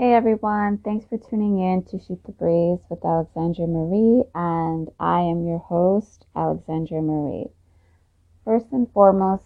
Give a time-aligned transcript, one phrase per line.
[0.00, 5.20] Hey everyone, thanks for tuning in to Shoot the Breeze with Alexandra Marie, and I
[5.20, 7.50] am your host, Alexandra Marie.
[8.42, 9.44] First and foremost,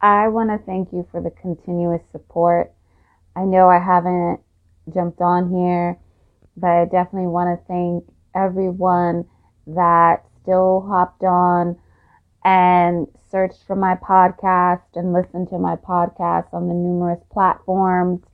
[0.00, 2.72] I want to thank you for the continuous support.
[3.36, 4.40] I know I haven't
[4.92, 5.96] jumped on here,
[6.56, 8.04] but I definitely want to thank
[8.34, 9.26] everyone
[9.68, 11.78] that still hopped on
[12.44, 18.25] and searched for my podcast and listened to my podcast on the numerous platforms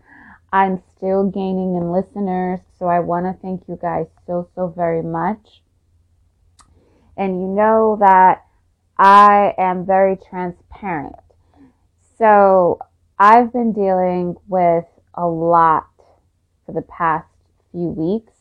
[0.53, 5.03] I'm still gaining in listeners, so I want to thank you guys so, so very
[5.03, 5.63] much.
[7.17, 8.45] And you know that
[8.99, 11.17] I am very transparent.
[12.19, 12.79] So
[13.19, 14.85] I've been dealing with
[15.15, 15.89] a lot
[16.67, 17.29] for the past
[17.71, 18.33] few weeks.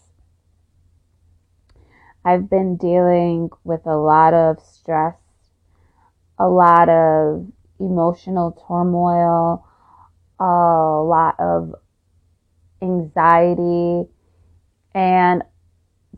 [2.25, 5.15] I've been dealing with a lot of stress,
[6.37, 7.47] a lot of
[7.79, 9.65] emotional turmoil,
[10.39, 11.75] a lot of
[12.81, 14.09] anxiety,
[14.93, 15.43] and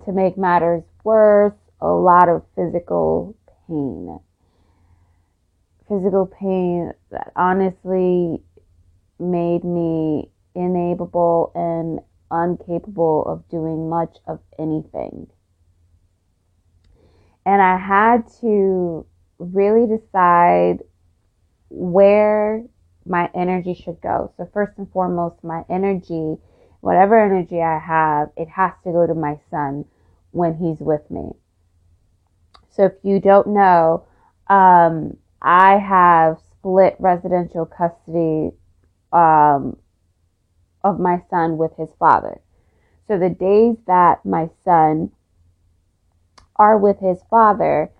[0.06, 3.36] to make matters worse, a lot of physical
[3.68, 4.20] pain.
[5.88, 8.42] Physical pain that honestly
[9.20, 12.00] made me unable and
[12.32, 15.28] incapable of doing much of anything.
[17.46, 19.06] And I had to
[19.38, 20.80] really decide
[21.70, 22.64] where
[23.06, 24.32] my energy should go.
[24.38, 26.38] So, first and foremost, my energy
[26.84, 29.86] whatever energy I have, it has to go to my son
[30.32, 31.32] when he's with me.
[32.72, 34.06] So if you don't know,
[34.50, 38.52] um, I have split residential custody
[39.14, 39.78] um,
[40.84, 42.42] of my son with his father.
[43.08, 45.14] So the days that my son
[46.58, 47.92] are with his father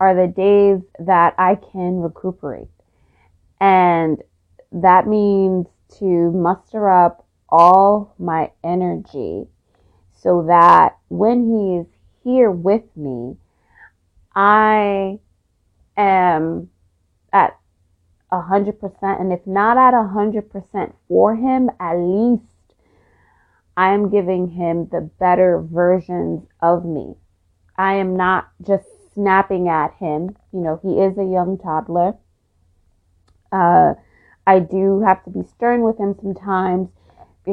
[0.00, 2.68] are the days that I can recuperate.
[3.60, 4.22] And
[4.72, 5.66] that means
[5.98, 9.46] to muster up all my energy
[10.12, 11.86] so that when he is
[12.22, 13.36] here with me,
[14.34, 15.18] I
[15.96, 16.70] am
[17.32, 17.58] at
[18.30, 22.44] a hundred percent, and if not at a hundred percent for him, at least
[23.76, 27.14] I am giving him the better versions of me.
[27.76, 28.84] I am not just
[29.14, 30.36] snapping at him.
[30.52, 32.14] You know, he is a young toddler.
[33.50, 33.94] Uh,
[34.46, 36.90] I do have to be stern with him sometimes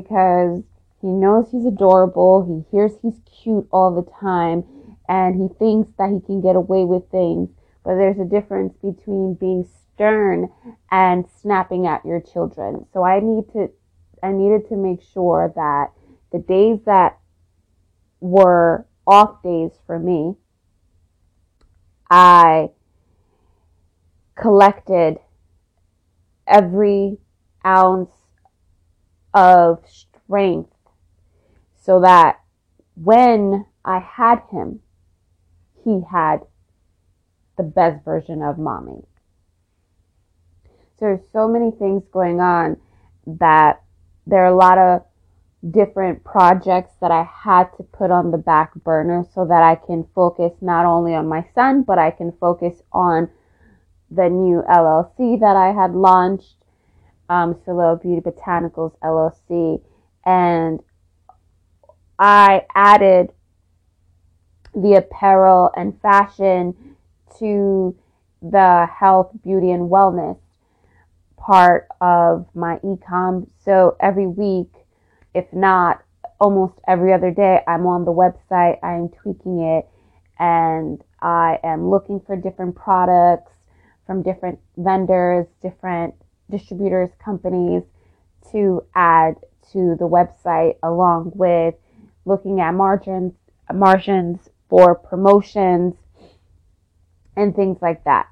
[0.02, 0.63] because
[1.02, 4.63] he knows he's adorable, he hears he's cute all the time,
[5.08, 7.50] and he thinks that he can get away with things.
[7.84, 10.50] But there's a difference between being stern
[10.91, 12.86] and snapping at your children.
[12.94, 13.72] So I need to
[14.22, 15.91] I needed to make sure that
[16.31, 17.19] the days that
[18.19, 20.36] were off days for me,
[22.09, 22.72] I
[24.36, 25.18] collected
[26.46, 27.18] every
[27.66, 28.16] ounce
[29.38, 30.72] of strength
[31.75, 32.40] so that
[32.96, 34.80] when I had him,
[35.84, 36.40] he had
[37.56, 39.03] the best version of mommy.
[40.98, 42.78] So there's so many things going on
[43.28, 43.84] that
[44.25, 45.03] there are a lot of
[45.69, 50.08] different projects that I had to put on the back burner so that I can
[50.16, 53.30] focus not only on my son, but I can focus on
[54.09, 56.56] the new LLC that I had launched
[57.29, 59.81] um, Soleil Beauty Botanicals LLC,
[60.25, 60.79] and
[62.19, 63.31] I added
[64.73, 66.95] the apparel and fashion
[67.39, 67.95] to
[68.41, 70.38] the health, beauty, and wellness
[71.38, 73.47] part of my ecom.
[73.63, 74.71] So every week,
[75.33, 76.03] if not
[76.39, 79.88] almost every other day, I'm on the website, I'm tweaking it,
[80.39, 83.51] and I am looking for different products
[84.05, 86.13] from different vendors, different
[86.50, 87.84] distributors, companies
[88.52, 89.35] to add
[89.72, 91.75] to the website along with
[92.25, 93.34] looking at margins,
[93.74, 95.96] margins for promotions
[97.36, 98.28] and things like that.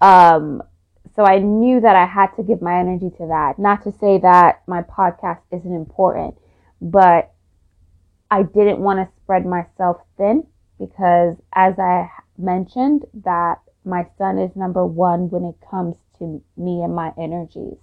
[0.00, 0.62] Um,
[1.14, 3.58] so I knew that I had to give my energy to that.
[3.58, 6.36] Not to say that my podcast isn't important,
[6.80, 7.32] but
[8.30, 10.46] I didn't want to spread myself thin
[10.78, 12.08] because as I
[12.38, 17.78] mentioned that my son is number one when it comes to me and my energies.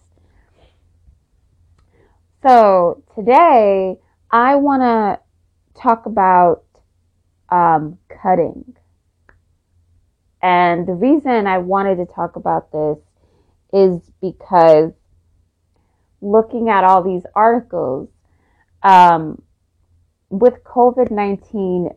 [2.43, 3.97] So today
[4.31, 5.19] I want to
[5.81, 6.63] talk about
[7.49, 8.75] um, cutting.
[10.41, 12.97] And the reason I wanted to talk about this
[13.73, 14.93] is because
[16.21, 18.09] looking at all these articles,
[18.83, 19.41] um,
[20.29, 21.89] with COVID 19,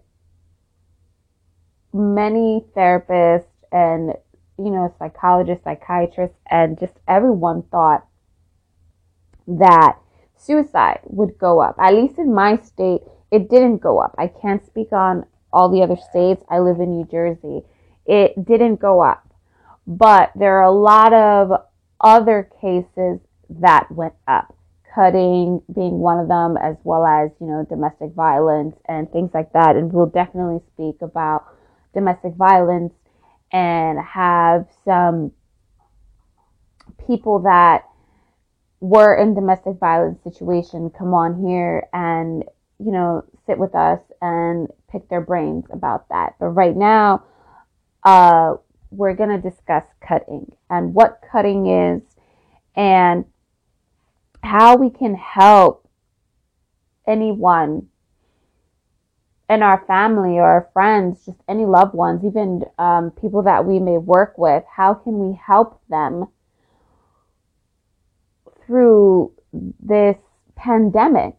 [1.92, 4.14] many therapists and
[4.64, 8.06] you know, psychologists, psychiatrists, and just everyone thought
[9.46, 9.98] that
[10.36, 11.76] suicide would go up.
[11.78, 14.14] At least in my state, it didn't go up.
[14.18, 16.44] I can't speak on all the other states.
[16.48, 17.62] I live in New Jersey.
[18.06, 19.26] It didn't go up.
[19.86, 21.52] But there are a lot of
[22.00, 24.54] other cases that went up.
[24.94, 29.52] Cutting being one of them, as well as, you know, domestic violence and things like
[29.52, 29.76] that.
[29.76, 31.44] And we'll definitely speak about
[31.94, 32.92] domestic violence
[33.52, 35.32] and have some
[37.06, 37.84] people that
[38.80, 42.44] were in domestic violence situation come on here and
[42.78, 46.34] you know sit with us and pick their brains about that.
[46.38, 47.24] But right now
[48.04, 48.54] uh,
[48.90, 52.02] we're going to discuss cutting and what cutting is
[52.74, 53.24] and
[54.42, 55.88] how we can help
[57.06, 57.88] anyone
[59.50, 63.80] in our family or our friends, just any loved ones, even um, people that we
[63.80, 66.26] may work with, how can we help them
[68.64, 70.16] through this
[70.54, 71.34] pandemic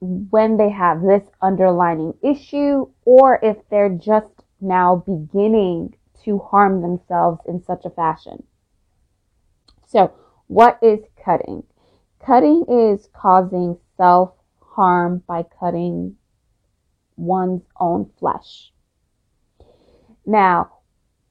[0.00, 5.94] when they have this underlining issue or if they're just now beginning
[6.24, 8.44] to harm themselves in such a fashion.
[9.86, 10.12] So,
[10.46, 11.64] what is cutting?
[12.24, 16.16] Cutting is causing self harm by cutting
[17.20, 18.72] one's own flesh.
[20.26, 20.70] Now,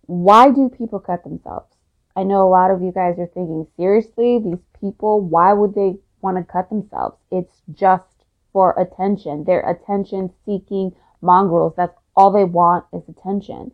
[0.06, 1.76] why do people cut themselves?
[2.16, 5.96] I know a lot of you guys are thinking, seriously, these people, why would they
[6.22, 7.18] want to cut themselves?
[7.32, 9.44] It's just for attention.
[9.46, 11.74] They're attention seeking mongrels.
[11.76, 13.72] That's all they want is attention.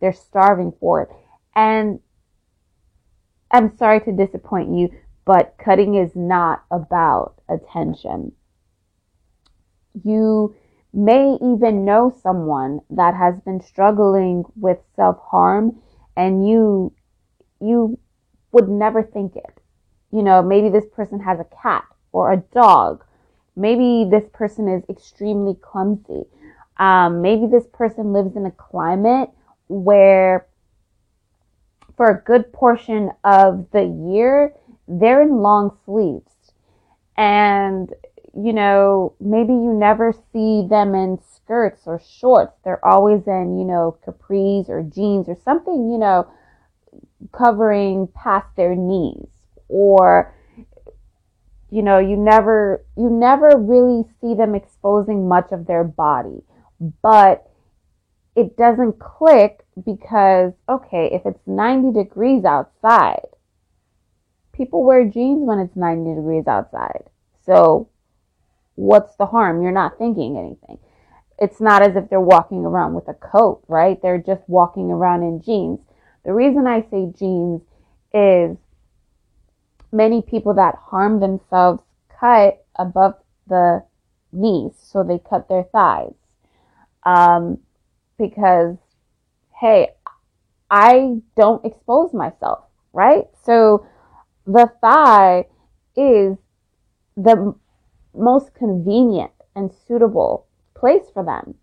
[0.00, 1.08] They're starving for it.
[1.54, 2.00] And
[3.50, 4.90] I'm sorry to disappoint you,
[5.24, 8.32] but cutting is not about attention.
[10.02, 10.56] You
[10.94, 15.76] may even know someone that has been struggling with self-harm
[16.16, 16.92] and you
[17.60, 17.98] you
[18.52, 19.60] would never think it.
[20.12, 23.04] You know, maybe this person has a cat or a dog.
[23.56, 26.24] Maybe this person is extremely clumsy.
[26.76, 29.30] Um, maybe this person lives in a climate
[29.68, 30.46] where
[31.96, 34.54] for a good portion of the year,
[34.86, 36.52] they're in long sleeves.
[37.16, 37.92] And
[38.36, 42.56] you know, maybe you never see them in skirts or shorts.
[42.64, 46.28] They're always in, you know, capris or jeans or something, you know,
[47.32, 49.28] covering past their knees
[49.68, 50.34] or
[51.70, 56.42] you know, you never you never really see them exposing much of their body.
[57.02, 57.50] But
[58.36, 63.26] it doesn't click because okay, if it's 90 degrees outside,
[64.52, 67.10] people wear jeans when it's 90 degrees outside.
[67.44, 67.88] So
[68.74, 69.62] what's the harm?
[69.62, 70.78] You're not thinking anything.
[71.38, 74.00] It's not as if they're walking around with a coat, right?
[74.00, 75.80] They're just walking around in jeans.
[76.24, 77.62] The reason I say jeans
[78.12, 78.56] is
[79.92, 81.82] many people that harm themselves
[82.20, 83.14] cut above
[83.46, 83.84] the
[84.32, 86.14] knees, so they cut their thighs.
[87.04, 87.58] Um,
[88.18, 88.76] because,
[89.60, 89.90] hey,
[90.70, 93.24] I don't expose myself, right?
[93.44, 93.86] So
[94.46, 95.46] the thigh
[95.96, 96.36] is
[97.16, 97.54] the
[98.14, 101.54] most convenient and suitable place for them.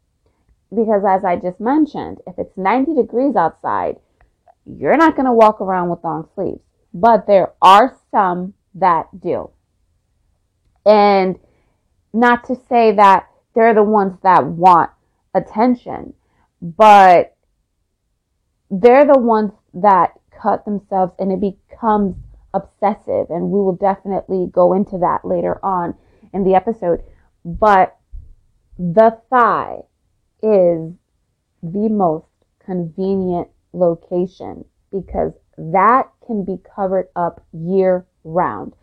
[0.74, 3.98] Because as I just mentioned, if it's 90 degrees outside,
[4.66, 6.62] you're not going to walk around with long sleeves.
[6.94, 9.50] But there are some that do.
[10.86, 11.40] And
[12.14, 14.92] not to say that they're the ones that want
[15.34, 16.14] attention,
[16.62, 17.36] but
[18.70, 22.16] they're the ones that cut themselves and it becomes
[22.54, 23.30] obsessive.
[23.30, 25.96] And we will definitely go into that later on
[26.34, 27.04] in the episode.
[27.44, 27.98] But
[28.78, 29.82] the thigh
[30.42, 30.94] is
[31.62, 32.26] the most
[32.66, 38.74] convenient location because that can be covered up year round.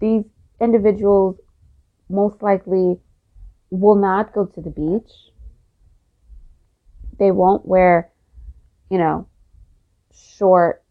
[0.00, 0.24] These
[0.60, 1.36] individuals
[2.08, 3.00] most likely
[3.70, 5.10] will not go to the beach.
[7.18, 8.12] They won't wear,
[8.90, 9.26] you know,
[10.14, 10.84] shorts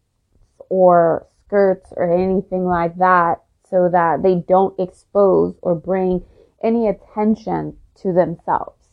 [0.68, 6.24] or skirts or anything like that so that they don't expose or bring
[6.62, 8.88] any attention to themselves.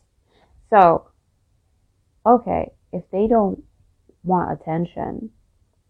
[0.70, 1.08] So,
[2.25, 3.63] okay, if they don't
[4.24, 5.30] want attention,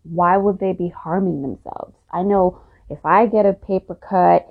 [0.03, 1.95] why would they be harming themselves?
[2.11, 4.47] I know if I get a paper cut,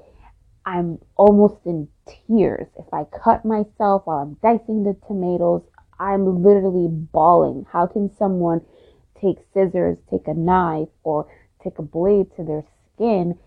[0.64, 2.68] I'm almost in tears.
[2.78, 5.62] If I cut myself while I'm dicing the tomatoes,
[5.98, 7.66] I'm literally bawling.
[7.70, 8.62] How can someone
[9.20, 11.30] take scissors, take a knife, or
[11.62, 13.38] take a blade to their skin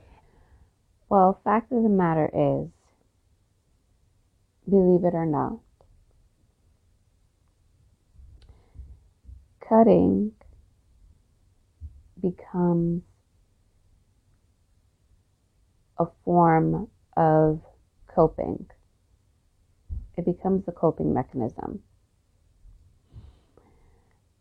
[1.15, 2.67] well, fact of the matter is,
[4.69, 5.59] believe it or not,
[9.61, 10.33] cutting
[12.21, 13.03] becomes
[15.97, 17.61] a form of
[18.13, 18.65] coping.
[20.17, 21.79] It becomes a coping mechanism.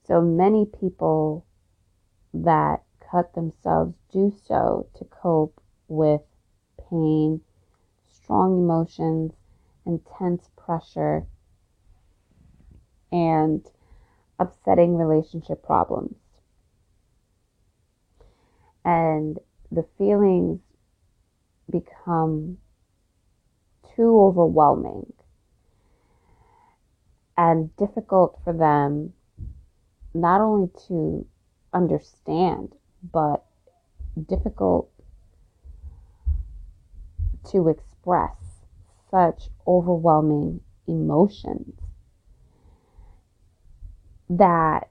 [0.09, 1.47] So many people
[2.33, 6.23] that cut themselves do so to cope with
[6.95, 7.41] pain,
[8.07, 9.33] strong emotions,
[9.85, 11.27] intense pressure,
[13.11, 13.67] and
[14.39, 16.17] upsetting relationship problems.
[18.85, 19.39] And
[19.73, 20.61] the feelings
[21.71, 22.59] become
[23.97, 25.13] too overwhelming
[27.37, 29.13] and difficult for them
[30.13, 31.27] not only to
[31.73, 32.75] understand,
[33.13, 33.45] but
[34.29, 34.89] difficult
[37.51, 38.37] to express
[39.11, 41.75] such overwhelming emotions
[44.29, 44.89] that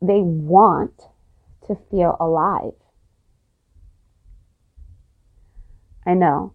[0.00, 1.02] they want
[1.66, 2.74] to feel alive.
[6.06, 6.52] I know,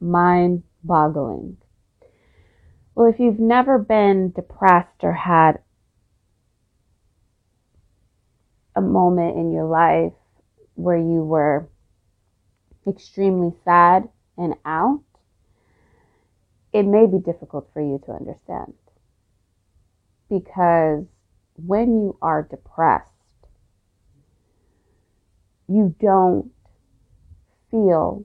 [0.00, 1.56] mind boggling.
[2.94, 5.60] Well, if you've never been depressed or had
[8.76, 10.12] a moment in your life
[10.74, 11.68] where you were
[12.86, 15.02] extremely sad and out,
[16.72, 18.74] it may be difficult for you to understand.
[20.28, 21.04] Because
[21.56, 23.08] when you are depressed,
[25.68, 26.50] you don't
[27.70, 28.24] feel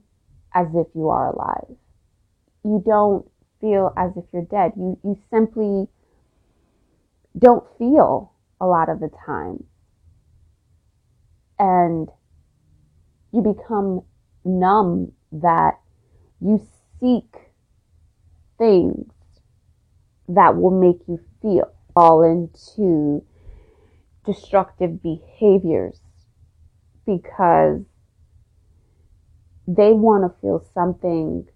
[0.54, 1.78] as if you are alive.
[2.64, 4.72] You don't feel as if you're dead.
[4.78, 5.88] You, you simply
[7.38, 9.64] don't feel a lot of the time
[11.60, 12.10] and
[13.32, 14.02] you become
[14.48, 15.80] numb that
[16.42, 16.66] you
[17.00, 17.36] seek
[18.58, 19.12] things
[20.30, 23.24] that will make you feel fall into
[24.26, 26.00] destructive behaviors
[27.06, 27.82] because
[29.68, 31.48] they want to feel something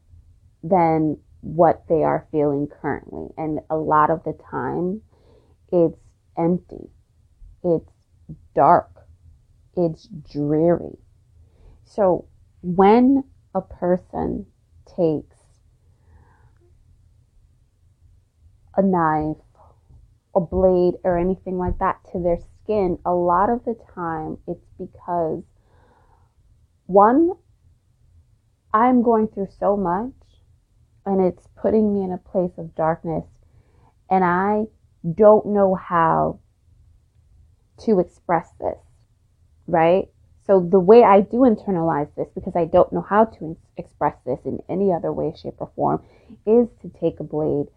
[0.64, 3.28] than what they are feeling currently.
[3.38, 5.02] And a lot of the time,
[5.72, 6.00] it's
[6.38, 6.90] empty,
[7.64, 7.92] it's
[8.56, 8.90] dark,
[9.76, 10.98] it's dreary.
[11.84, 12.26] So
[12.62, 14.46] when a person
[14.86, 15.38] takes
[18.76, 19.38] a knife,
[20.36, 24.66] a blade, or anything like that to their skin, a lot of the time it's
[24.78, 25.44] because
[26.86, 27.32] one,
[28.74, 30.14] I'm going through so much
[31.06, 33.26] and it's putting me in a place of darkness,
[34.10, 34.66] and I
[35.16, 36.40] don't know how
[37.86, 38.78] to express this
[39.68, 40.10] right?
[40.44, 44.40] So the way I do internalize this, because I don't know how to express this
[44.46, 46.04] in any other way, shape, or form,
[46.46, 47.68] is to take a blade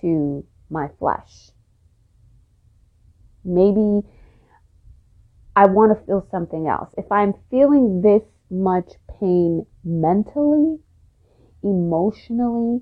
[0.00, 1.50] to my flesh.
[3.44, 4.06] Maybe
[5.54, 6.92] I want to feel something else.
[6.98, 10.78] If I'm feeling this much pain mentally,
[11.62, 12.80] emotionally,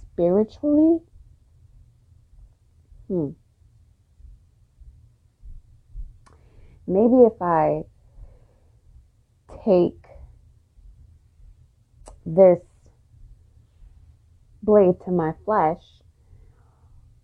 [0.00, 0.98] spiritually,
[3.08, 3.30] hmm,
[6.86, 7.84] maybe if I
[9.64, 10.04] take
[12.26, 12.58] this
[14.62, 15.82] blade to my flesh,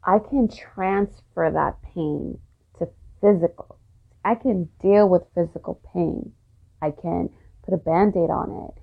[0.04, 2.38] I can transfer that pain
[2.78, 2.88] to
[3.20, 3.78] physical.
[4.24, 6.32] I can deal with physical pain.
[6.82, 7.30] I can
[7.64, 8.82] put a band aid on it.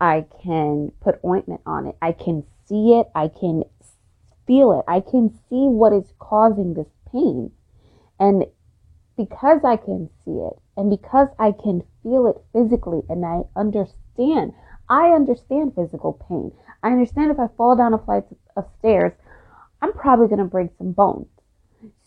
[0.00, 1.96] I can put ointment on it.
[2.02, 3.06] I can see it.
[3.14, 3.64] I can
[4.46, 4.84] feel it.
[4.88, 7.50] I can see what is causing this pain.
[8.18, 8.44] And
[9.16, 14.52] because I can see it and because I can feel it physically and I understand,
[14.88, 16.52] I understand physical pain.
[16.82, 18.24] I understand if I fall down a flight
[18.56, 19.12] of stairs,
[19.80, 21.28] I'm probably going to break some bones.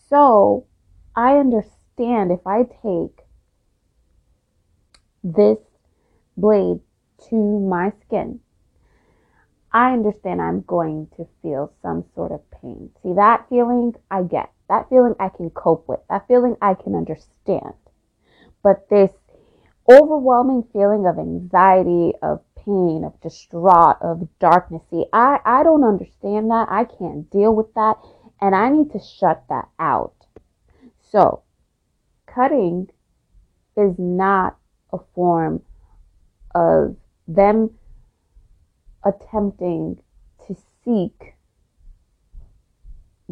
[0.09, 0.65] So
[1.15, 3.25] I understand if I take
[5.23, 5.57] this
[6.35, 6.79] blade
[7.29, 8.39] to my skin,
[9.71, 12.89] I understand I'm going to feel some sort of pain.
[13.03, 14.51] See, that feeling I get.
[14.69, 15.99] That feeling I can cope with.
[16.09, 17.73] That feeling I can understand.
[18.63, 19.11] But this
[19.89, 26.51] overwhelming feeling of anxiety, of pain, of distraught, of darkness, see, I, I don't understand
[26.51, 26.67] that.
[26.69, 27.97] I can't deal with that.
[28.41, 30.13] And I need to shut that out.
[31.11, 31.43] So,
[32.25, 32.89] cutting
[33.75, 34.57] is not
[34.91, 35.61] a form
[36.53, 36.95] of
[37.27, 37.71] them
[39.03, 39.99] attempting
[40.47, 41.35] to seek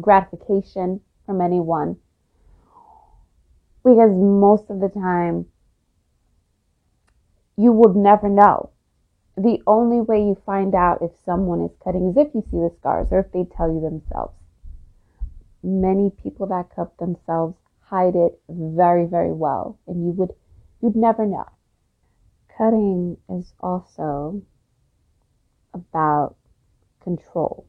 [0.00, 1.96] gratification from anyone
[3.86, 5.46] because most of the time
[7.56, 8.70] you would never know.
[9.36, 12.74] The only way you find out if someone is cutting is if you see the
[12.80, 14.34] scars or if they tell you themselves.
[15.62, 20.34] Many people that cut themselves hide it very, very well, and you would
[20.82, 21.48] you'd never know.
[22.58, 24.42] Cutting is also
[25.72, 26.34] about
[27.04, 27.68] control,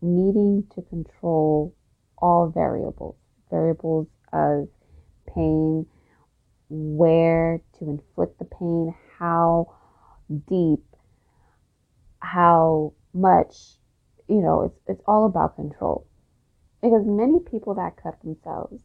[0.00, 1.74] needing to control
[2.16, 3.16] all variables,
[3.50, 4.68] variables of
[5.34, 5.86] pain,
[6.68, 9.74] where to inflict the pain, how
[10.48, 10.84] deep,
[12.20, 13.56] how much,
[14.28, 16.06] you know, it's, it's all about control.
[16.80, 18.82] Because many people that cut themselves,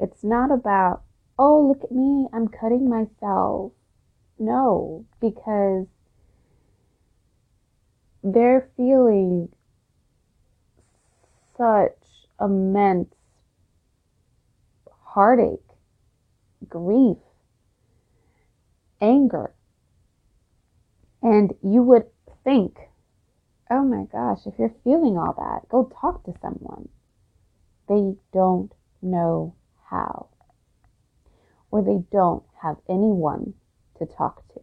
[0.00, 1.02] it's not about,
[1.38, 3.72] oh, look at me, I'm cutting myself.
[4.38, 5.86] No, because
[8.24, 9.48] they're feeling
[11.56, 11.98] such
[12.40, 13.14] immense
[15.14, 15.60] heartache,
[16.68, 17.18] grief,
[19.00, 19.52] anger.
[21.20, 22.06] And you would
[22.44, 22.78] think,
[23.70, 26.88] oh my gosh, if you're feeling all that, go talk to someone.
[27.88, 29.54] They don't know
[29.90, 30.28] how,
[31.70, 33.52] or they don't have anyone
[33.98, 34.60] to talk to.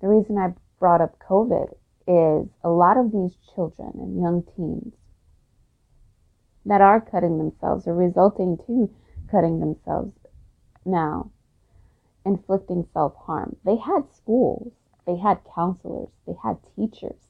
[0.00, 1.72] The reason I brought up COVID
[2.06, 4.94] is a lot of these children and young teens
[6.66, 8.90] that are cutting themselves or resulting to
[9.30, 10.12] cutting themselves
[10.84, 11.30] now,
[12.24, 13.56] inflicting self harm.
[13.64, 14.72] They had schools,
[15.06, 17.20] they had counselors, they had teachers,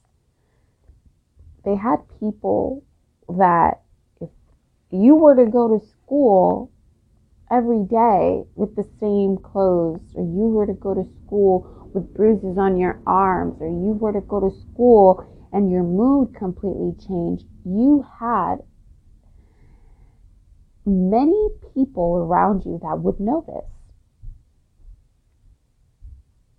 [1.63, 2.83] they had people
[3.27, 3.81] that
[4.21, 4.29] if
[4.91, 6.71] you were to go to school
[7.51, 12.57] every day with the same clothes, or you were to go to school with bruises
[12.57, 17.45] on your arms, or you were to go to school and your mood completely changed,
[17.63, 18.57] you had
[20.85, 23.69] many people around you that would notice.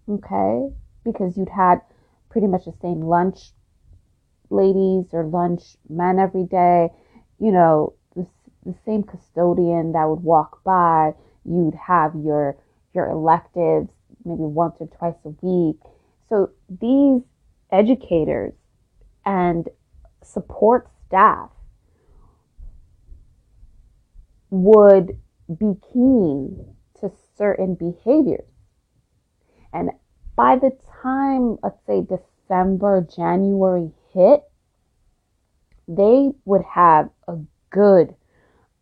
[0.09, 0.69] Okay?
[1.05, 1.81] Because you'd had
[2.29, 3.39] pretty much the same lunch
[4.51, 6.89] ladies or lunch men every day,
[7.39, 8.27] you know, the,
[8.65, 11.13] the same custodian that would walk by,
[11.45, 12.57] you'd have your
[12.95, 13.91] your electives
[14.25, 15.77] maybe once or twice a week.
[16.29, 17.23] So these
[17.71, 18.55] educators
[19.25, 19.69] and
[20.23, 21.51] support staff
[24.51, 28.49] would be keen to certain behaviors.
[29.73, 29.91] And
[30.35, 34.43] by the time, let's say, December, January hit,
[35.89, 37.39] they would have a
[37.71, 38.15] good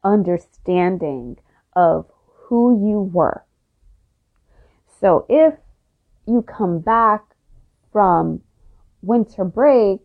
[0.03, 1.37] understanding
[1.75, 3.45] of who you were.
[5.01, 5.55] So if
[6.27, 7.23] you come back
[7.93, 8.43] from
[9.03, 10.01] winter break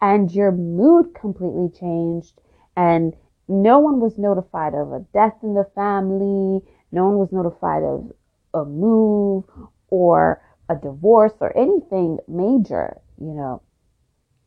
[0.00, 2.40] and your mood completely changed
[2.76, 3.14] and
[3.48, 6.62] no one was notified of a death in the family.
[6.92, 8.12] No one was notified of
[8.54, 9.44] a move
[9.88, 13.62] or a divorce or anything major, you know.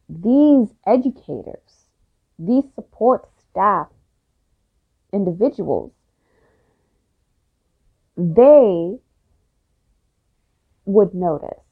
[0.07, 1.87] These educators,
[2.37, 3.87] these support staff
[5.11, 5.91] individuals,
[8.17, 8.99] they
[10.85, 11.63] would notice.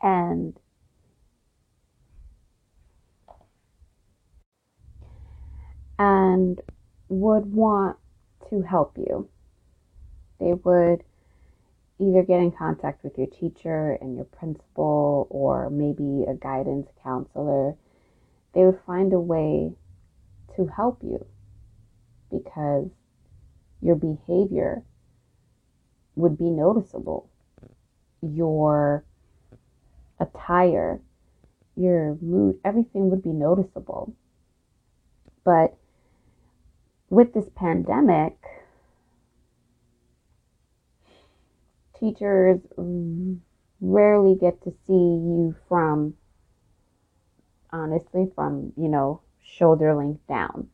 [0.00, 0.56] And
[5.98, 6.60] and
[7.08, 7.96] would want
[8.50, 9.28] to help you.
[10.38, 11.02] They would
[11.98, 17.74] either get in contact with your teacher and your principal or maybe a guidance counselor.
[18.54, 19.72] They would find a way
[20.56, 21.26] to help you
[22.30, 22.88] because
[23.80, 24.82] your behavior
[26.14, 27.28] would be noticeable.
[28.22, 29.04] Your
[30.20, 31.00] attire,
[31.76, 34.14] your mood, everything would be noticeable.
[35.44, 35.76] But
[37.10, 38.36] with this pandemic,
[41.98, 42.60] teachers
[43.80, 46.14] rarely get to see you from,
[47.70, 50.68] honestly, from, you know, shoulder length down.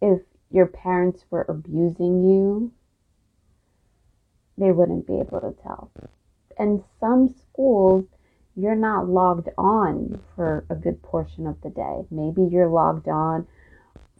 [0.00, 2.72] If your parents were abusing you,
[4.56, 5.90] they wouldn't be able to tell.
[6.58, 8.04] And some schools,
[8.56, 12.04] you're not logged on for a good portion of the day.
[12.10, 13.46] Maybe you're logged on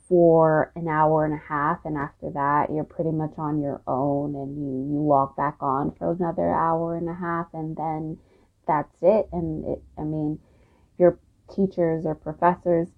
[0.09, 4.35] for an hour and a half and after that you're pretty much on your own
[4.35, 8.19] and you, you log back on for another hour and a half and then
[8.67, 9.29] that's it.
[9.33, 10.39] And it i mean
[10.99, 11.19] your
[11.55, 12.89] teachers or professors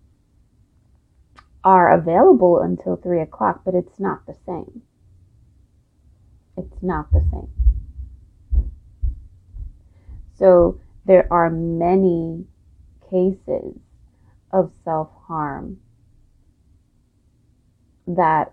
[1.65, 4.83] are available until three o'clock but it's not the same.
[6.57, 8.71] It's not the same.
[10.39, 12.47] So there are many
[13.11, 13.79] cases
[14.53, 15.79] of self-harm
[18.17, 18.53] that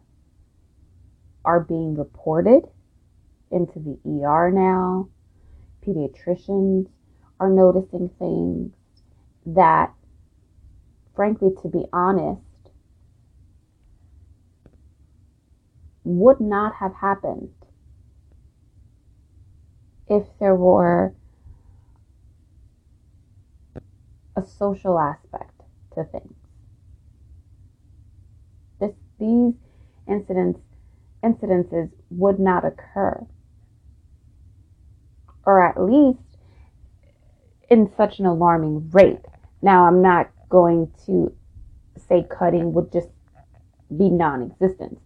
[1.46, 2.63] are being reported
[3.52, 5.10] into the ER now.
[5.86, 6.88] Pediatricians
[7.39, 8.74] are noticing things
[9.46, 9.93] that,
[11.15, 12.41] frankly, to be honest,
[16.04, 17.50] would not have happened
[20.08, 21.13] if there were
[24.36, 25.62] a social aspect
[25.93, 26.37] to things.
[29.19, 29.53] These
[30.08, 30.60] incidents
[31.23, 33.25] incidences would not occur.
[35.45, 36.19] Or at least
[37.69, 39.25] in such an alarming rate.
[39.62, 41.34] Now, I'm not going to
[42.08, 43.10] say cutting would just
[43.95, 44.99] be non existent.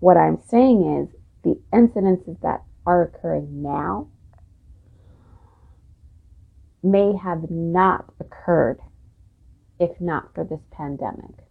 [0.00, 4.08] What I'm saying is the incidences that are occurring now
[6.82, 8.80] may have not occurred
[9.80, 11.43] if not for this pandemic.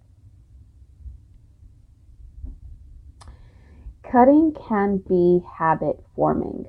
[4.14, 6.68] Cutting can be habit forming.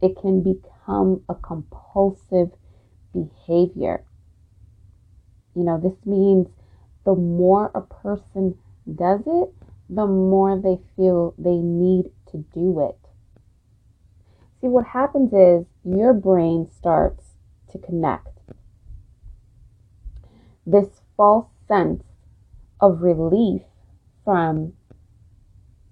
[0.00, 2.52] It can become a compulsive
[3.12, 4.04] behavior.
[5.56, 6.46] You know, this means
[7.04, 8.56] the more a person
[8.94, 9.52] does it,
[9.88, 13.08] the more they feel they need to do it.
[14.60, 17.34] See, what happens is your brain starts
[17.72, 18.38] to connect.
[20.64, 22.04] This false sense
[22.80, 23.62] of relief
[24.24, 24.74] from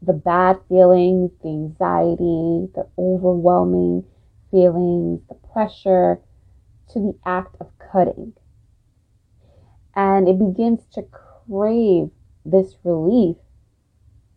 [0.01, 4.05] the bad feelings, the anxiety, the overwhelming
[4.51, 6.21] feelings, the pressure
[6.91, 8.33] to the act of cutting.
[9.95, 12.11] And it begins to crave
[12.45, 13.37] this relief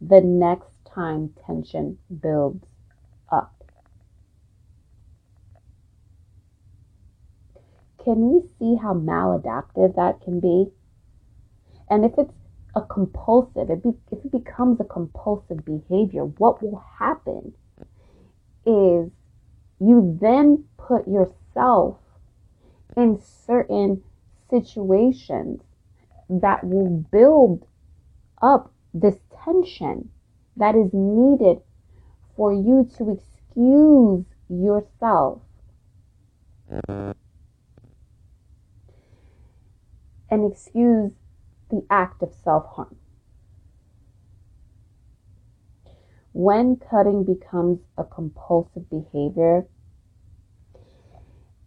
[0.01, 2.65] the next time tension builds
[3.31, 3.53] up.
[8.03, 10.71] Can we see how maladaptive that can be?
[11.87, 12.33] And if it's
[12.75, 17.53] a compulsive, it be, if it becomes a compulsive behavior, what will happen
[18.65, 19.11] is
[19.79, 21.97] you then put yourself
[22.95, 24.01] in certain
[24.49, 25.61] situations
[26.29, 27.65] that will build
[28.41, 30.09] up this tension
[30.55, 31.57] that is needed
[32.35, 35.41] for you to excuse yourself.
[40.29, 41.11] And excuse
[41.71, 42.95] the act of self harm.
[46.33, 49.67] When cutting becomes a compulsive behavior,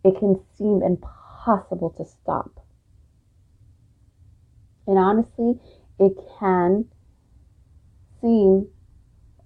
[0.05, 2.61] it can seem impossible to stop.
[4.87, 5.59] And honestly,
[5.99, 6.87] it can
[8.21, 8.69] seem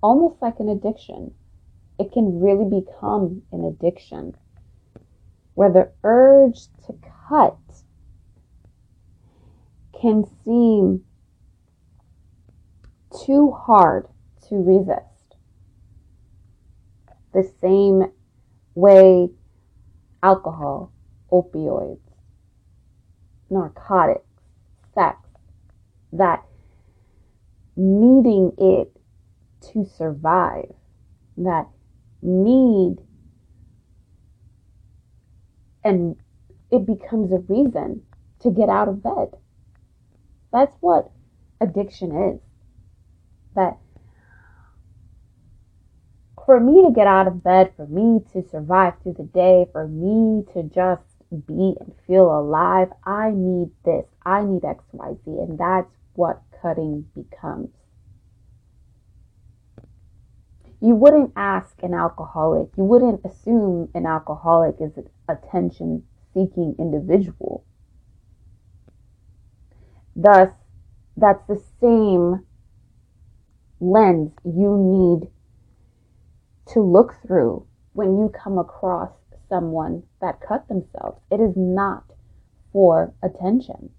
[0.03, 1.35] almost like an addiction.
[1.99, 4.35] It can really become an addiction
[5.55, 6.95] where the urge to
[7.29, 7.59] cut
[10.01, 11.05] can seem
[13.25, 14.07] too hard
[14.49, 15.37] to resist.
[17.33, 18.05] The same
[18.75, 19.31] way
[20.23, 20.93] alcohol,
[21.33, 21.99] opioids,
[23.51, 24.25] narcotics,
[24.95, 25.17] sex,
[26.13, 26.45] that
[27.77, 28.97] needing it
[29.73, 30.73] to survive,
[31.37, 31.67] that
[32.23, 32.97] need,
[35.85, 36.17] and
[36.71, 38.03] it becomes a reason
[38.41, 39.37] to get out of bed.
[40.53, 41.11] That's what
[41.61, 42.41] addiction is.
[43.55, 43.79] That
[46.49, 49.87] for me to get out of bed, for me to survive through the day, for
[49.87, 54.07] me to just be and feel alive, I need this.
[54.25, 55.27] I need XYZ.
[55.27, 57.69] And that's what cutting becomes.
[60.81, 67.65] You wouldn't ask an alcoholic, you wouldn't assume an alcoholic is an attention seeking individual.
[70.21, 70.51] Thus,
[71.17, 72.45] that's the same
[73.79, 75.31] lens you need
[76.73, 79.13] to look through when you come across
[79.49, 81.21] someone that cut themselves.
[81.31, 82.03] It is not
[82.73, 83.91] for attention.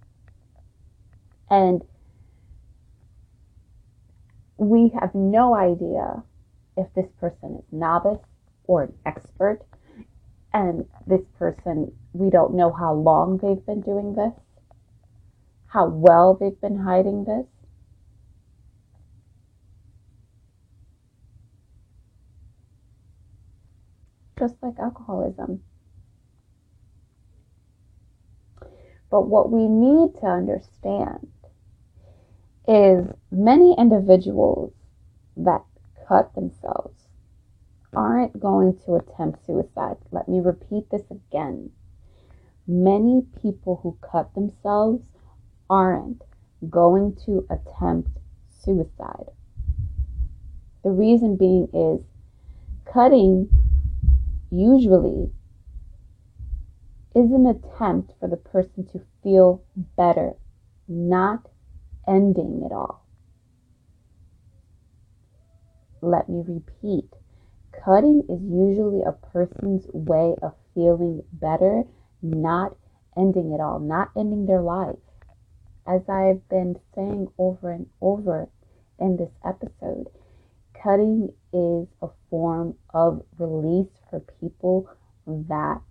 [1.50, 1.84] And
[4.58, 6.22] we have no idea
[6.76, 8.20] if this person is novice
[8.66, 9.62] or an expert.
[10.54, 14.34] And this person, we don't know how long they've been doing this
[15.70, 17.46] how well they've been hiding this?
[24.38, 25.62] Just like alcoholism.
[29.12, 31.28] But what we need to understand
[32.68, 34.74] is many individuals
[35.38, 35.64] that
[36.08, 37.08] cut themselves
[37.94, 39.98] aren't going to attempt suicide.
[40.12, 41.72] Let me repeat this again.
[42.68, 45.02] Many people who cut themselves
[45.70, 46.24] aren't
[46.70, 48.10] going to attempt
[48.50, 49.32] suicide.
[50.84, 52.02] The reason being is
[52.92, 53.50] cutting
[54.52, 55.32] usually
[57.16, 59.64] is an attempt for the person to feel
[59.98, 60.34] better,
[60.88, 61.48] not
[62.08, 63.06] ending it all.
[66.02, 67.14] Let me repeat
[67.84, 71.84] cutting is usually a person's way of feeling better,
[72.22, 72.76] not
[73.18, 74.98] ending it all, not ending their life.
[75.90, 78.48] As I've been saying over and over
[79.00, 80.12] in this episode,
[80.72, 84.88] cutting is a form of release for people
[85.26, 85.82] that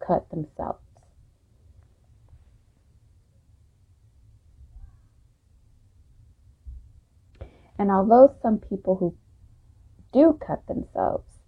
[0.00, 0.82] cut themselves.
[7.78, 9.14] And although some people who
[10.12, 11.38] do cut themselves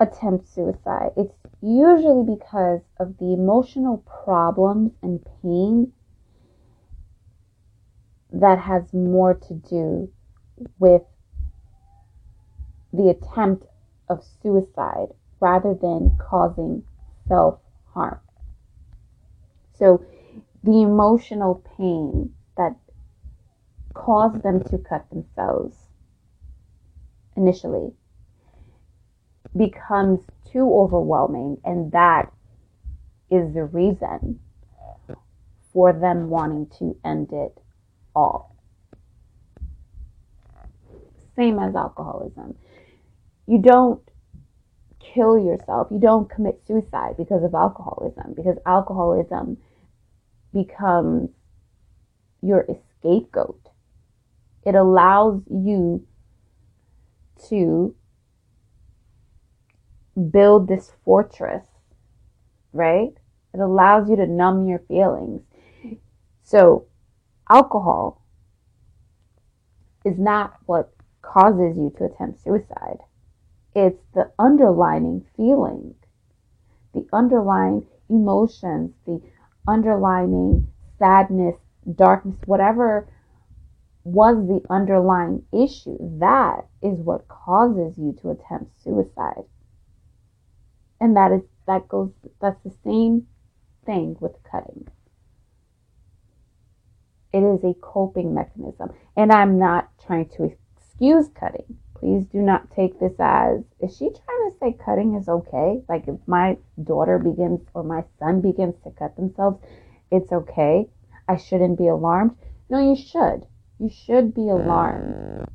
[0.00, 5.92] attempt suicide, it's usually because of the emotional problems and pain
[8.32, 10.10] that has more to do
[10.78, 11.02] with
[12.92, 13.66] the attempt
[14.08, 15.08] of suicide
[15.40, 16.82] rather than causing
[17.28, 17.60] self
[17.92, 18.20] harm.
[19.74, 20.04] So,
[20.62, 22.76] the emotional pain that
[23.94, 25.76] caused them to cut themselves
[27.36, 27.92] initially
[29.56, 32.32] becomes too overwhelming, and that
[33.30, 34.40] is the reason
[35.72, 37.56] for them wanting to end it
[38.14, 38.56] all.
[41.36, 42.56] Same as alcoholism.
[43.46, 44.02] You don't
[45.14, 49.56] kill yourself, you don't commit suicide because of alcoholism, because alcoholism
[50.52, 51.30] becomes
[52.42, 52.66] your
[52.98, 53.60] scapegoat.
[54.64, 56.06] It allows you
[57.48, 57.94] to
[60.30, 61.64] build this fortress,
[62.72, 63.12] right?
[63.54, 65.42] It allows you to numb your feelings.
[66.42, 66.86] So,
[67.48, 68.22] alcohol
[70.04, 70.92] is not what
[71.22, 72.98] causes you to attempt suicide.
[73.74, 75.94] It's the underlining feeling,
[76.92, 79.20] the underlying emotions, the
[79.68, 80.66] underlining
[80.98, 81.56] sadness,
[81.94, 83.08] darkness, whatever
[84.04, 85.98] was the underlying issue.
[86.18, 89.44] That is what causes you to attempt suicide.
[91.00, 92.10] And that is that goes
[92.40, 93.26] that's the same
[93.86, 94.86] thing with cutting.
[97.32, 98.90] It is a coping mechanism.
[99.16, 101.78] And I'm not trying to excuse cutting.
[101.94, 105.82] Please do not take this as is she trying to say cutting is okay?
[105.88, 109.62] Like if my daughter begins or my son begins to cut themselves,
[110.10, 110.88] it's okay.
[111.28, 112.36] I shouldn't be alarmed.
[112.68, 113.46] No, you should.
[113.78, 115.46] You should be alarmed.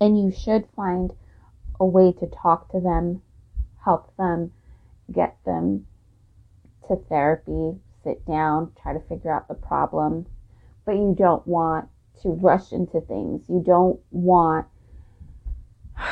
[0.00, 1.12] And you should find
[1.78, 3.22] a way to talk to them,
[3.86, 4.52] help them,
[5.12, 5.86] get them
[6.88, 10.26] to therapy, sit down, try to figure out the problem.
[10.84, 11.88] But you don't want
[12.22, 13.44] to rush into things.
[13.48, 14.66] You don't want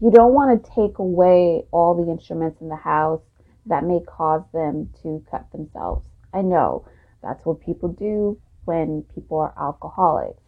[0.00, 3.22] you don't want to take away all the instruments in the house
[3.66, 6.06] that may cause them to cut themselves.
[6.34, 6.86] I know
[7.22, 10.42] that's what people do when people are alcoholics.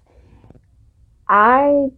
[1.29, 1.89] I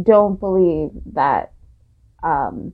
[0.00, 1.52] don't believe that
[2.22, 2.72] um,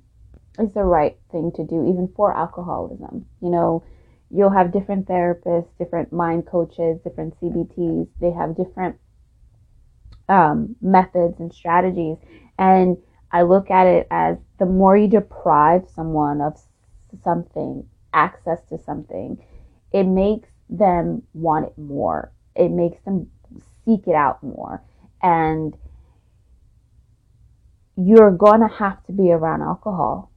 [0.59, 3.27] is the right thing to do, even for alcoholism.
[3.41, 3.85] You know,
[4.31, 8.09] you'll have different therapists, different mind coaches, different CBTs.
[8.21, 8.97] They have different
[10.29, 12.17] um, methods and strategies.
[12.59, 12.97] And
[13.31, 16.59] I look at it as the more you deprive someone of
[17.23, 19.39] something, access to something,
[19.93, 22.33] it makes them want it more.
[22.55, 23.31] It makes them
[23.85, 24.83] seek it out more.
[25.23, 25.77] And
[27.97, 30.31] you're going to have to be around alcohol.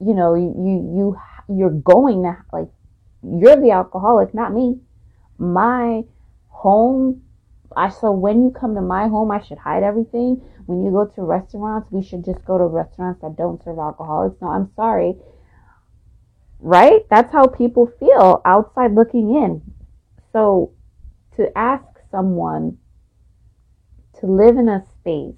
[0.00, 2.68] You know, you, you, you you're going to like
[3.22, 4.80] you're the alcoholic, not me.
[5.38, 6.02] My
[6.48, 7.22] home
[7.76, 10.42] I so when you come to my home, I should hide everything.
[10.66, 14.36] When you go to restaurants, we should just go to restaurants that don't serve alcoholics.
[14.40, 15.16] No, I'm sorry
[16.60, 17.08] right?
[17.10, 19.62] That's how people feel outside looking in.
[20.32, 20.72] So
[21.36, 22.78] to ask someone
[24.20, 25.36] to live in a space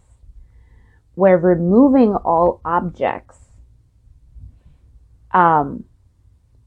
[1.20, 3.50] where removing all objects
[5.32, 5.84] um,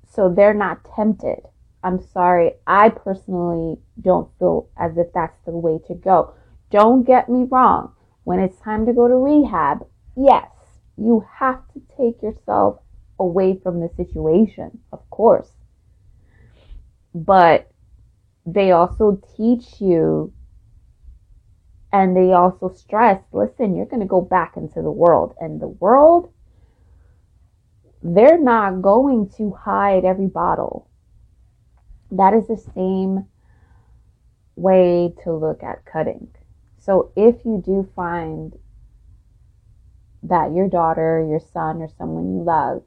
[0.07, 1.41] so they're not tempted.
[1.83, 6.33] I'm sorry, I personally don't feel as if that's the way to go.
[6.69, 7.93] Don't get me wrong.
[8.23, 9.85] When it's time to go to rehab,
[10.15, 10.49] yes,
[10.97, 12.79] you have to take yourself
[13.19, 15.51] away from the situation, of course.
[17.13, 17.69] But
[18.45, 20.31] they also teach you
[21.93, 25.35] and they also stress listen, you're going to go back into the world.
[25.39, 26.33] And the world,
[28.01, 30.89] they're not going to hide every bottle.
[32.09, 33.27] That is the same
[34.55, 36.29] way to look at cutting.
[36.79, 38.57] So if you do find
[40.23, 42.83] that your daughter, your son, or someone you love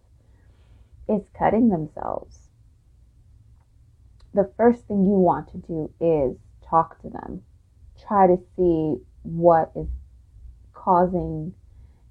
[1.08, 2.48] is cutting themselves,
[4.34, 6.36] the first thing you want to do is
[6.68, 7.42] talk to them.
[8.06, 9.88] Try to see what is
[10.72, 11.54] causing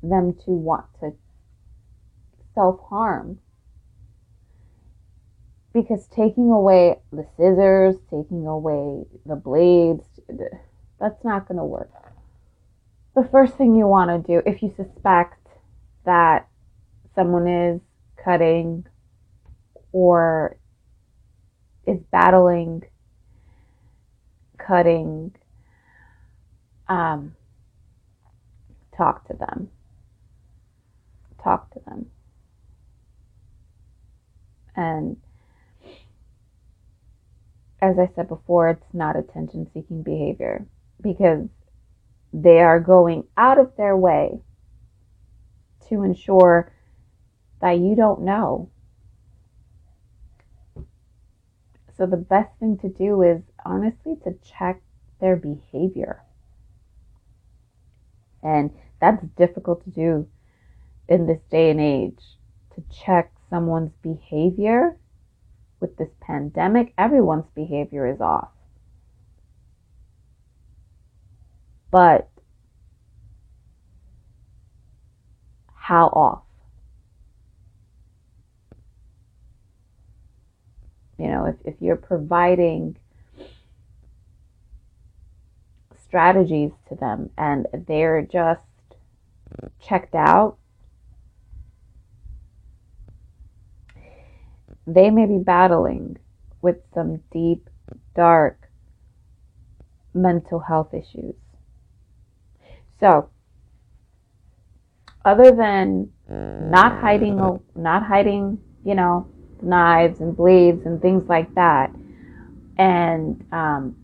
[0.04, 1.14] them to want to
[2.54, 3.40] self harm.
[5.74, 10.06] Because taking away the scissors, taking away the blades,
[11.00, 11.92] that's not going to work.
[13.16, 15.48] The first thing you want to do if you suspect
[16.06, 16.48] that
[17.14, 17.82] someone is
[18.24, 18.86] cutting
[19.92, 20.58] or
[21.86, 22.84] is battling
[24.58, 25.34] cutting,
[26.88, 27.36] um,
[28.96, 29.70] talk to them.
[31.44, 32.08] Talk to them.
[34.76, 35.18] And
[37.82, 40.66] as I said before, it's not attention seeking behavior
[41.02, 41.48] because
[42.34, 44.42] they are going out of their way
[45.90, 46.72] to ensure
[47.62, 48.70] that you don't know.
[51.98, 54.82] So the best thing to do is honestly to check
[55.22, 56.24] their behavior.
[58.46, 58.70] And
[59.02, 60.28] that's difficult to do
[61.10, 62.22] in this day and age
[62.76, 64.98] to check someone's behavior
[65.80, 66.94] with this pandemic.
[66.96, 68.52] Everyone's behavior is off.
[71.90, 72.30] But
[75.74, 76.44] how off?
[81.18, 82.98] You know, if, if you're providing
[86.16, 88.62] strategies to them and they're just
[89.86, 90.56] checked out,
[94.88, 96.18] they may be battling
[96.62, 97.70] with some deep,
[98.16, 98.70] dark
[100.14, 101.36] mental health issues.
[103.02, 103.30] So,
[105.26, 109.28] other than not hiding, not hiding, you know,
[109.62, 111.92] knives and blades and things like that,
[112.78, 113.98] and um,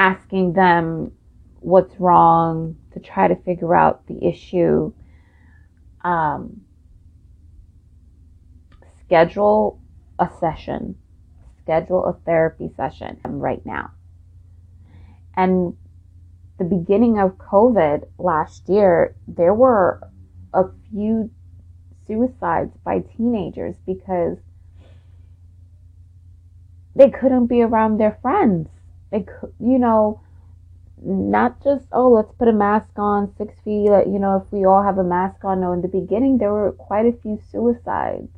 [0.00, 1.12] asking them
[1.60, 4.90] what's wrong to try to figure out the issue.
[6.02, 6.62] Um,
[9.04, 9.78] schedule
[10.18, 10.96] a session,
[11.62, 13.90] schedule a therapy session right now.
[15.36, 15.76] And
[16.56, 20.00] the beginning of COVID last year, there were
[20.54, 21.30] a few
[22.06, 24.38] suicides by teenagers because
[26.96, 28.70] they couldn't be around their friends
[29.12, 30.20] like you know
[31.02, 34.82] not just oh let's put a mask on six feet you know if we all
[34.82, 38.28] have a mask on no in the beginning there were quite a few suicides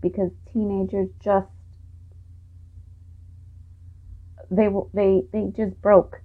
[0.00, 1.48] because teenagers just
[4.50, 6.20] they they they just broke.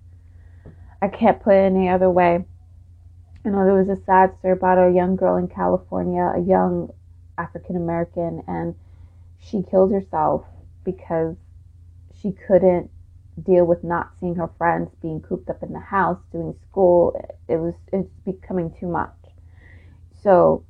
[1.02, 2.44] I can't put it any other way.
[3.44, 6.90] You know there was a sad story about a young girl in california a young
[7.38, 8.74] african american and
[9.38, 10.46] she killed herself
[10.84, 11.36] because
[12.20, 12.90] she couldn't
[13.44, 17.14] deal with not seeing her friends, being cooped up in the house, doing school.
[17.48, 19.16] It was it's becoming too much.
[20.22, 20.66] So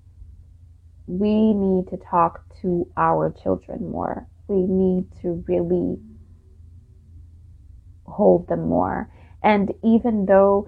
[1.08, 4.28] we need to talk to our children more.
[4.48, 6.00] We need to really
[8.06, 9.10] hold them more.
[9.44, 10.68] And even though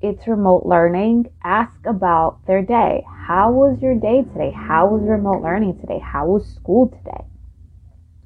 [0.00, 3.04] it's remote learning, ask about their day.
[3.26, 4.52] How was your day today?
[4.52, 5.98] How was remote learning today?
[5.98, 7.24] How was school today?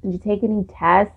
[0.01, 1.15] Did you take any tests?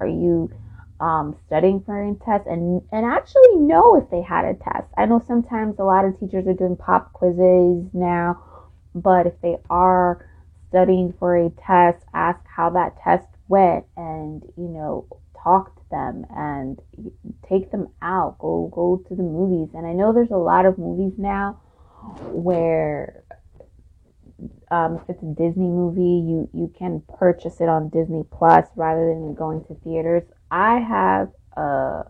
[0.00, 0.50] Are you
[1.00, 4.88] um, studying for a test and, and actually know if they had a test.
[4.96, 8.42] I know sometimes a lot of teachers are doing pop quizzes now,
[8.94, 10.26] but if they are
[10.68, 15.06] studying for a test, ask how that test went and, you know,
[15.42, 16.80] talk to them and
[17.48, 19.74] take them out, go go to the movies.
[19.74, 21.60] And I know there's a lot of movies now
[22.20, 23.24] where
[24.70, 29.06] um, if it's a Disney movie, you you can purchase it on Disney Plus rather
[29.08, 30.24] than going to theaters.
[30.50, 32.04] I have a,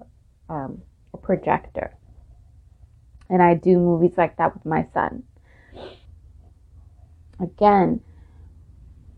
[0.48, 1.96] um, a projector,
[3.28, 5.24] and I do movies like that with my son.
[7.40, 8.00] Again,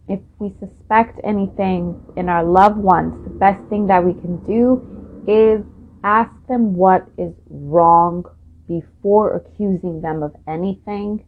[0.08, 4.82] if we suspect anything in our loved ones, the best thing that we can do
[5.26, 5.64] is
[6.02, 8.24] ask them what is wrong
[8.66, 11.24] before accusing them of anything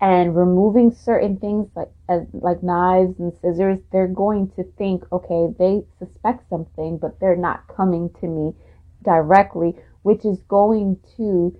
[0.00, 5.48] and removing certain things like as like knives and scissors they're going to think okay
[5.58, 8.54] they suspect something but they're not coming to me
[9.02, 11.54] directly which is going to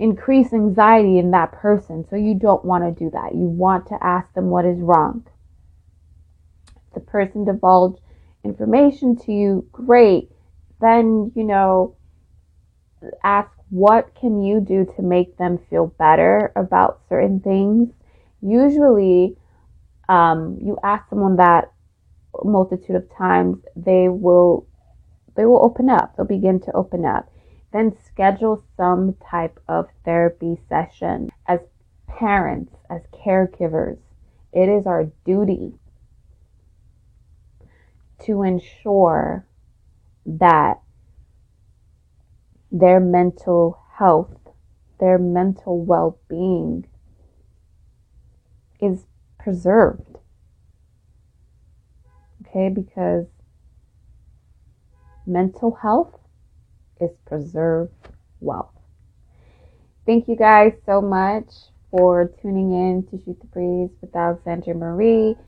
[0.00, 2.06] increase anxiety in that person.
[2.08, 3.34] So you don't want to do that.
[3.34, 5.26] You want to ask them what is wrong.
[6.74, 8.00] If the person divulged
[8.42, 10.32] information to you great.
[10.80, 11.96] Then you know
[13.22, 17.88] ask what can you do to make them feel better about certain things?
[18.42, 19.36] Usually,
[20.08, 21.72] um, you ask someone that
[22.44, 24.66] multitude of times, they will
[25.36, 26.16] they will open up.
[26.16, 27.30] They'll begin to open up.
[27.72, 31.30] then schedule some type of therapy session.
[31.46, 31.60] As
[32.08, 33.98] parents, as caregivers,
[34.52, 35.74] it is our duty
[38.24, 39.46] to ensure
[40.26, 40.80] that
[42.70, 44.36] their mental health,
[44.98, 46.86] their mental well being
[48.80, 49.06] is
[49.38, 50.18] preserved.
[52.46, 53.26] Okay, because
[55.26, 56.18] mental health
[57.00, 57.92] is preserved
[58.40, 58.72] wealth.
[60.06, 61.52] Thank you guys so much
[61.90, 65.36] for tuning in to Shoot the Breeze with Alexandra Marie.